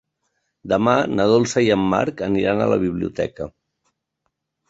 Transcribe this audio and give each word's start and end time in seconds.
Demà 0.71 0.93
na 1.17 1.25
Dolça 1.31 1.61
i 1.67 1.69
en 1.75 1.83
Marc 1.91 2.23
aniran 2.29 2.63
a 2.65 2.69
la 2.73 2.79
biblioteca. 2.87 3.51